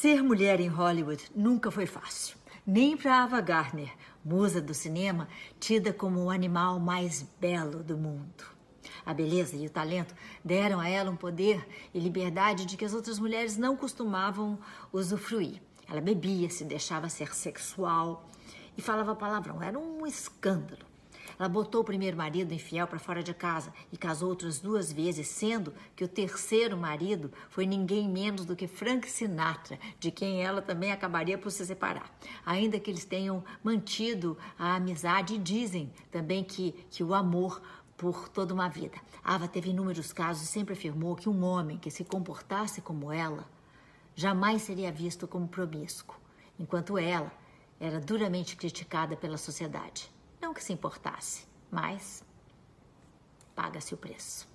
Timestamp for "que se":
41.78-42.04, 50.54-50.72